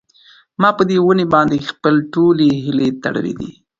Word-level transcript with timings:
ما 0.61 0.69
په 0.77 0.83
دې 0.89 0.97
ونې 1.05 1.25
باندې 1.33 1.65
خپلې 1.69 2.01
ټولې 2.13 2.47
هیلې 2.63 2.87
تړلې 3.03 3.33
وې. 3.37 3.51